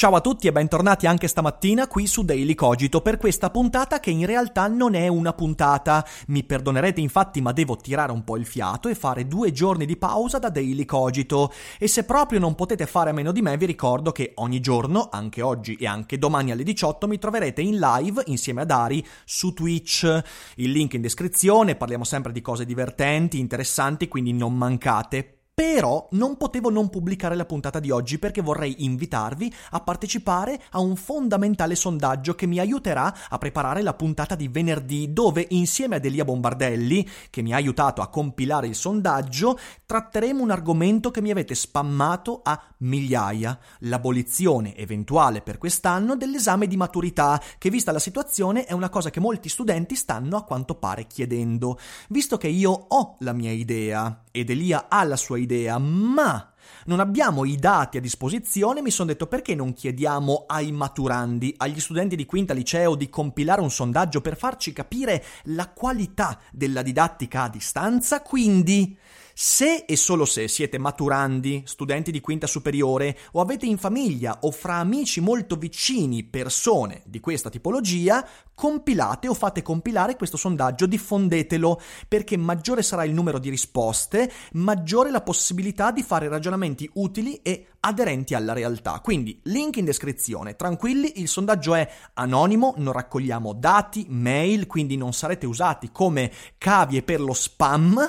[0.00, 4.08] Ciao a tutti e bentornati anche stamattina qui su Daily Cogito per questa puntata che
[4.08, 6.02] in realtà non è una puntata.
[6.28, 9.98] Mi perdonerete infatti ma devo tirare un po' il fiato e fare due giorni di
[9.98, 11.52] pausa da Daily Cogito.
[11.78, 15.10] E se proprio non potete fare a meno di me vi ricordo che ogni giorno,
[15.12, 19.52] anche oggi e anche domani alle 18, mi troverete in live insieme ad Ari su
[19.52, 20.22] Twitch.
[20.54, 25.39] Il link in descrizione, parliamo sempre di cose divertenti, interessanti, quindi non mancate.
[25.60, 30.80] Però non potevo non pubblicare la puntata di oggi perché vorrei invitarvi a partecipare a
[30.80, 36.04] un fondamentale sondaggio che mi aiuterà a preparare la puntata di venerdì dove insieme ad
[36.06, 41.30] Elia Bombardelli, che mi ha aiutato a compilare il sondaggio, tratteremo un argomento che mi
[41.30, 48.64] avete spammato a migliaia, l'abolizione eventuale per quest'anno dell'esame di maturità, che vista la situazione
[48.64, 51.78] è una cosa che molti studenti stanno a quanto pare chiedendo.
[52.08, 56.52] Visto che io ho la mia idea ed Elia ha la sua idea, ma
[56.86, 61.80] non abbiamo i dati a disposizione, mi sono detto perché non chiediamo ai maturandi, agli
[61.80, 67.44] studenti di quinta liceo di compilare un sondaggio per farci capire la qualità della didattica
[67.44, 68.96] a distanza, quindi
[69.34, 74.50] se e solo se siete maturandi, studenti di quinta superiore o avete in famiglia o
[74.50, 81.80] fra amici molto vicini persone di questa tipologia, compilate o fate compilare questo sondaggio, diffondetelo,
[82.06, 87.68] perché maggiore sarà il numero di risposte, maggiore la possibilità di fare ragionamenti utili e
[87.80, 89.00] aderenti alla realtà.
[89.00, 90.56] Quindi, link in descrizione.
[90.56, 97.02] Tranquilli, il sondaggio è anonimo, non raccogliamo dati, mail, quindi non sarete usati come cavie
[97.02, 98.08] per lo spam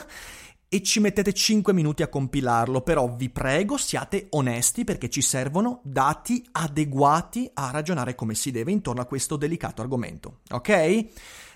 [0.74, 5.82] e ci mettete 5 minuti a compilarlo, però vi prego siate onesti perché ci servono
[5.84, 11.08] dati adeguati a ragionare come si deve intorno a questo delicato argomento, ok?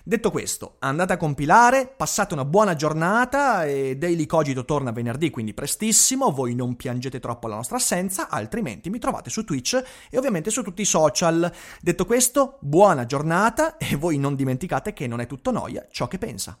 [0.04, 5.54] Detto questo, andate a compilare, passate una buona giornata e Daily Cogito torna venerdì, quindi
[5.54, 10.50] prestissimo, voi non piangete troppo la nostra assenza, altrimenti mi trovate su Twitch e ovviamente
[10.50, 11.50] su tutti i social.
[11.80, 16.18] Detto questo, buona giornata e voi non dimenticate che non è tutto noia ciò che
[16.18, 16.60] pensa.